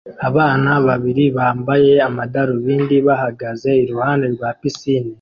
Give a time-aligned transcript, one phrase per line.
[0.29, 5.09] Abana babiri bambaye amadarubindi bahagaze iruhande rwa pisine